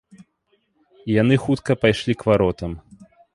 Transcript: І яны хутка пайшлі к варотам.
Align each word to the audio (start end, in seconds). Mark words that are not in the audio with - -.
І 0.99 1.09
яны 1.21 1.35
хутка 1.45 1.77
пайшлі 1.85 2.13
к 2.23 2.29
варотам. 2.31 2.71